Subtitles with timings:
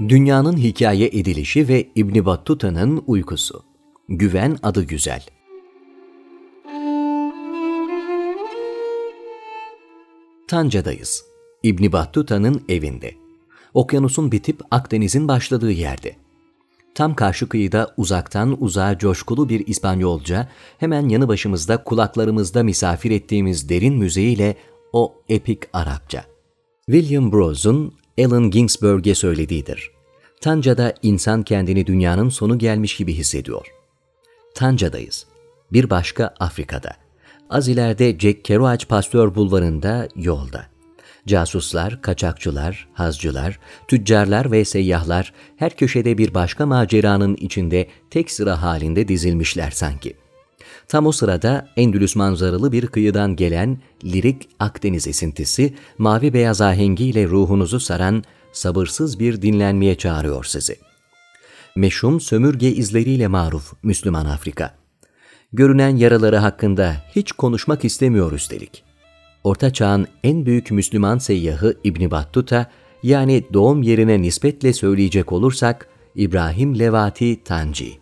[0.00, 3.62] Dünyanın hikaye edilişi ve İbn Battuta'nın uykusu.
[4.08, 5.22] Güven adı güzel.
[10.48, 11.24] Tanca'dayız.
[11.62, 13.14] İbn Battuta'nın evinde.
[13.74, 16.16] Okyanusun bitip Akdeniz'in başladığı yerde.
[16.94, 23.94] Tam karşı kıyıda uzaktan uzağa coşkulu bir İspanyolca, hemen yanı başımızda kulaklarımızda misafir ettiğimiz derin
[23.94, 24.56] müziğiyle
[24.92, 26.24] o epik Arapça.
[26.86, 29.95] William Brows'un Allen Ginsberg'e söylediğidir.
[30.40, 33.66] Tanca'da insan kendini dünyanın sonu gelmiş gibi hissediyor.
[34.54, 35.26] Tanca'dayız.
[35.72, 36.90] Bir başka Afrika'da.
[37.50, 40.66] Az ileride Jack Kerouac Pastör Bulvarı'nda yolda.
[41.26, 49.08] Casuslar, kaçakçılar, hazcılar, tüccarlar ve seyyahlar her köşede bir başka maceranın içinde tek sıra halinde
[49.08, 50.16] dizilmişler sanki.
[50.88, 57.80] Tam o sırada Endülüs manzaralı bir kıyıdan gelen lirik Akdeniz esintisi, mavi beyaz ahengiyle ruhunuzu
[57.80, 58.24] saran
[58.56, 60.76] sabırsız bir dinlenmeye çağırıyor sizi.
[61.76, 64.74] Meşhum sömürge izleriyle maruf Müslüman Afrika.
[65.52, 68.84] Görünen yaraları hakkında hiç konuşmak istemiyor üstelik.
[69.44, 72.70] Orta Çağ'ın en büyük Müslüman seyyahı İbn Battuta,
[73.02, 77.98] yani doğum yerine nispetle söyleyecek olursak İbrahim Levati Tanci.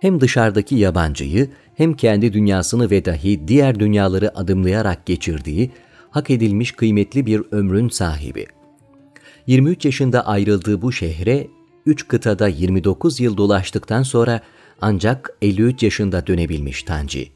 [0.00, 5.70] Hem dışarıdaki yabancıyı hem kendi dünyasını ve dahi diğer dünyaları adımlayarak geçirdiği,
[6.10, 8.46] hak edilmiş kıymetli bir ömrün sahibi.
[9.46, 11.48] 23 yaşında ayrıldığı bu şehre
[11.86, 14.40] 3 kıtada 29 yıl dolaştıktan sonra
[14.80, 17.30] ancak 53 yaşında dönebilmiş Tanci.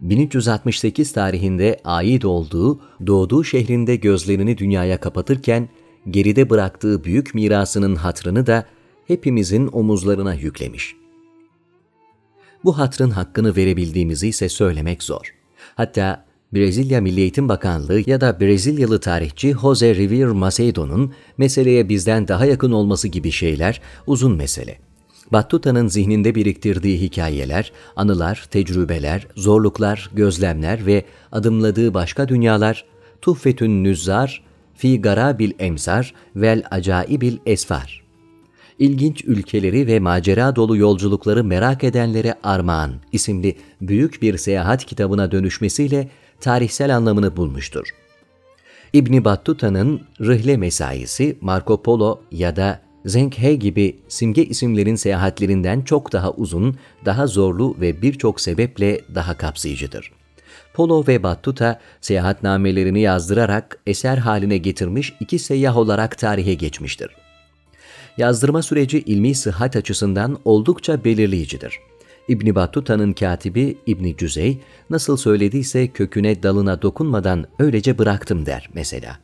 [0.00, 5.68] 1368 tarihinde ait olduğu, doğduğu şehrinde gözlerini dünyaya kapatırken
[6.10, 8.66] geride bıraktığı büyük mirasının hatrını da
[9.06, 10.96] hepimizin omuzlarına yüklemiş.
[12.64, 15.34] Bu hatrın hakkını verebildiğimizi ise söylemek zor.
[15.74, 22.46] Hatta Brezilya Milli Eğitim Bakanlığı ya da Brezilyalı tarihçi Jose Rivier Macedo'nun meseleye bizden daha
[22.46, 24.78] yakın olması gibi şeyler uzun mesele.
[25.32, 32.84] Battuta'nın zihninde biriktirdiği hikayeler, anılar, tecrübeler, zorluklar, gözlemler ve adımladığı başka dünyalar,
[33.22, 34.42] Tuhfetün Nüzzar,
[34.74, 38.06] Fi Garabil Emsar vel Acaibil Esfar.
[38.78, 46.08] İlginç ülkeleri ve macera dolu yolculukları merak edenlere armağan isimli büyük bir seyahat kitabına dönüşmesiyle
[46.40, 47.94] tarihsel anlamını bulmuştur.
[48.92, 56.32] İbni Battuta'nın Rıhle Mesaisi, Marco Polo ya da Zenghe gibi simge isimlerin seyahatlerinden çok daha
[56.32, 60.12] uzun, daha zorlu ve birçok sebeple daha kapsayıcıdır.
[60.74, 67.10] Polo ve Battuta seyahatnamelerini yazdırarak eser haline getirmiş iki seyyah olarak tarihe geçmiştir.
[68.18, 71.78] Yazdırma süreci ilmi sıhhat açısından oldukça belirleyicidir.
[72.28, 74.60] İbni Battuta'nın katibi İbni Cüzey
[74.90, 79.18] nasıl söylediyse köküne dalına dokunmadan öylece bıraktım der mesela.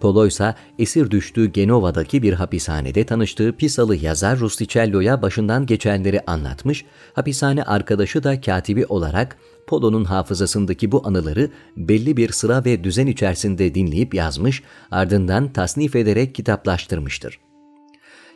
[0.00, 7.62] Polo ise esir düştüğü Genova'daki bir hapishanede tanıştığı Pisalı yazar Rusticello'ya başından geçenleri anlatmış, hapishane
[7.62, 9.36] arkadaşı da katibi olarak
[9.66, 16.34] Polo'nun hafızasındaki bu anıları belli bir sıra ve düzen içerisinde dinleyip yazmış, ardından tasnif ederek
[16.34, 17.38] kitaplaştırmıştır.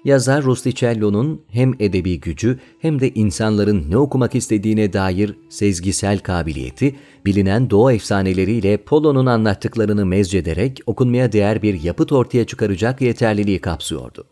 [0.06, 7.70] Yazar Rusticello'nun hem edebi gücü hem de insanların ne okumak istediğine dair sezgisel kabiliyeti, bilinen
[7.70, 14.24] doğa efsaneleriyle Polo'nun anlattıklarını mezcederek okunmaya değer bir yapıt ortaya çıkaracak yeterliliği kapsıyordu.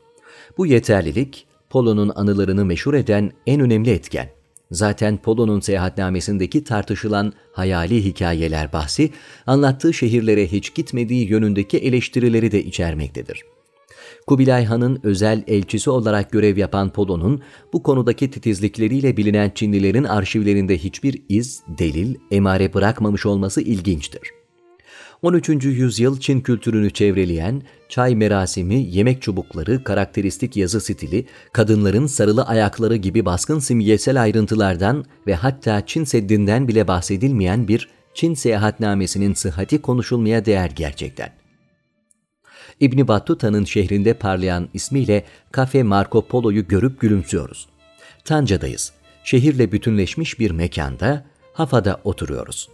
[0.59, 4.29] Bu yeterlilik, Polo'nun anılarını meşhur eden en önemli etken.
[4.71, 9.11] Zaten Polo'nun seyahatnamesindeki tartışılan hayali hikayeler bahsi,
[9.47, 13.53] anlattığı şehirlere hiç gitmediği yönündeki eleştirileri de içermektedir.
[14.27, 21.22] Kubilay Han'ın özel elçisi olarak görev yapan Polo'nun bu konudaki titizlikleriyle bilinen Çinlilerin arşivlerinde hiçbir
[21.28, 24.31] iz, delil, emare bırakmamış olması ilginçtir.
[25.22, 25.49] 13.
[25.49, 33.25] yüzyıl Çin kültürünü çevreleyen çay merasimi, yemek çubukları, karakteristik yazı stili, kadınların sarılı ayakları gibi
[33.25, 40.71] baskın simgesel ayrıntılardan ve hatta Çin Seddi'nden bile bahsedilmeyen bir Çin seyahatnamesinin sıhhati konuşulmaya değer
[40.76, 41.44] gerçekten.
[42.81, 47.69] İbni Battuta'nın şehrinde parlayan ismiyle Kafe Marco Polo'yu görüp gülümsüyoruz.
[48.25, 48.93] Tanca'dayız.
[49.25, 52.69] Şehirle bütünleşmiş bir mekanda, Hafa'da oturuyoruz.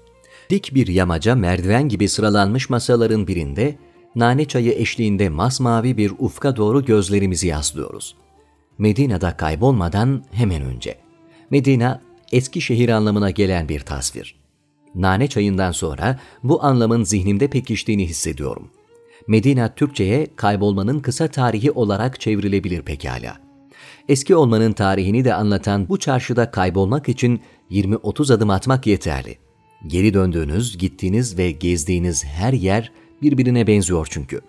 [0.50, 3.78] Dik bir yamaca merdiven gibi sıralanmış masaların birinde,
[4.16, 8.16] nane çayı eşliğinde masmavi bir ufka doğru gözlerimizi yaslıyoruz.
[8.78, 10.96] Medine'de kaybolmadan hemen önce.
[11.50, 12.00] Medine,
[12.32, 14.34] eski şehir anlamına gelen bir tasvir.
[14.94, 18.79] Nane çayından sonra bu anlamın zihnimde pekiştiğini hissediyorum.''
[19.26, 23.36] Medina Türkçe'ye kaybolmanın kısa tarihi olarak çevrilebilir pekala.
[24.08, 27.40] Eski olmanın tarihini de anlatan bu çarşıda kaybolmak için
[27.70, 29.38] 20-30 adım atmak yeterli.
[29.86, 34.40] Geri döndüğünüz, gittiğiniz ve gezdiğiniz her yer birbirine benziyor çünkü.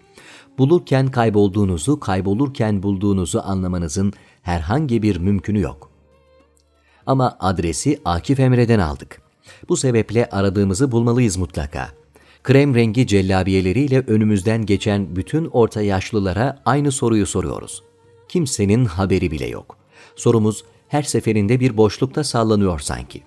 [0.57, 5.91] Bulurken kaybolduğunuzu, kaybolurken bulduğunuzu anlamanızın herhangi bir mümkünü yok.
[7.06, 9.21] Ama adresi Akif Emre'den aldık.
[9.69, 12.00] Bu sebeple aradığımızı bulmalıyız mutlaka.
[12.43, 17.83] Krem rengi cellabiyeleriyle önümüzden geçen bütün orta yaşlılara aynı soruyu soruyoruz.
[18.29, 19.77] Kimsenin haberi bile yok.
[20.15, 23.21] Sorumuz her seferinde bir boşlukta sallanıyor sanki.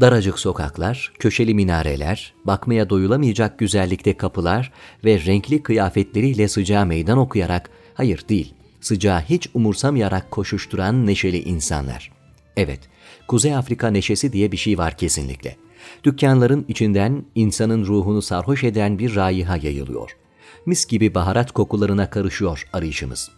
[0.00, 4.72] Daracık sokaklar, köşeli minareler, bakmaya doyulamayacak güzellikte kapılar
[5.04, 12.12] ve renkli kıyafetleriyle sıcağı meydan okuyarak, hayır değil, sıcağı hiç umursamayarak koşuşturan neşeli insanlar.
[12.56, 12.80] Evet,
[13.28, 15.56] Kuzey Afrika neşesi diye bir şey var kesinlikle.
[16.04, 20.16] Dükkanların içinden insanın ruhunu sarhoş eden bir raiha yayılıyor.
[20.66, 23.30] Mis gibi baharat kokularına karışıyor arayışımız.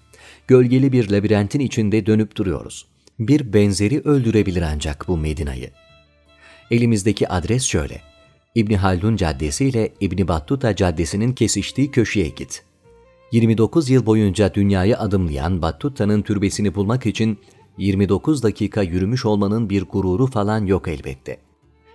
[0.48, 2.86] Gölgeli bir labirentin içinde dönüp duruyoruz.
[3.18, 5.70] Bir benzeri öldürebilir ancak bu Medina'yı.
[6.70, 8.00] Elimizdeki adres şöyle.
[8.54, 12.62] İbni Haldun Caddesi ile İbni Battuta Caddesi'nin kesiştiği köşeye git.
[13.32, 17.38] 29 yıl boyunca dünyayı adımlayan Battuta'nın türbesini bulmak için
[17.78, 21.49] 29 dakika yürümüş olmanın bir gururu falan yok elbette.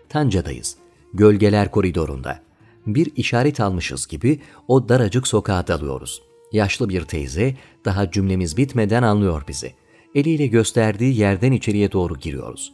[0.09, 0.75] Tanca'dayız.
[1.13, 2.39] Gölgeler koridorunda.
[2.87, 6.21] Bir işaret almışız gibi o daracık sokağa dalıyoruz.
[6.51, 7.55] Yaşlı bir teyze
[7.85, 9.73] daha cümlemiz bitmeden anlıyor bizi.
[10.15, 12.73] Eliyle gösterdiği yerden içeriye doğru giriyoruz.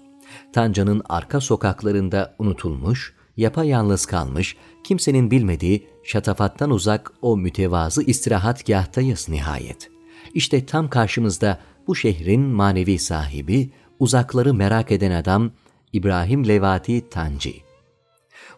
[0.54, 9.90] Tanca'nın arka sokaklarında unutulmuş, yapayalnız kalmış, kimsenin bilmediği, şatafattan uzak o mütevazı istirahatgahtayız nihayet.
[10.34, 13.70] İşte tam karşımızda bu şehrin manevi sahibi,
[14.00, 15.52] uzakları merak eden adam
[15.94, 17.54] İbrahim Levati Tanci.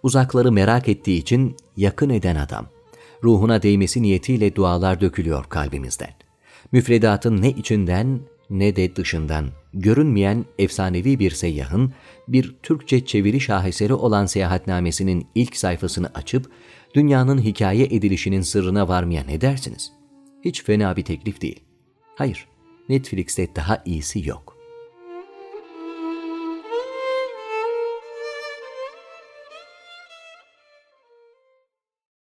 [0.03, 2.67] Uzakları merak ettiği için yakın eden adam.
[3.23, 6.13] Ruhuna değmesi niyetiyle dualar dökülüyor kalbimizden.
[6.71, 8.19] Müfredatın ne içinden
[8.49, 11.93] ne de dışından görünmeyen efsanevi bir seyyahın
[12.27, 16.51] bir Türkçe çeviri şaheseri olan seyahatnamesinin ilk sayfasını açıp
[16.95, 19.91] dünyanın hikaye edilişinin sırrına varmaya ne dersiniz?
[20.45, 21.59] Hiç fena bir teklif değil.
[22.15, 22.47] Hayır,
[22.89, 24.52] Netflix'te daha iyisi yok.